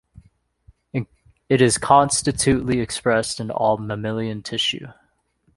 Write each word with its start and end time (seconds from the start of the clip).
It 1.47 1.61
is 1.61 1.77
constitutively 1.77 2.79
expressed 2.81 3.39
in 3.39 3.51
all 3.51 3.77
mammalian 3.77 4.41
tissue. 4.41 4.87